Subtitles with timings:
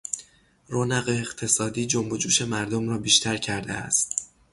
[0.67, 4.29] رونق اقتصادی جنب و جوش مردم را بیشتر کرده است.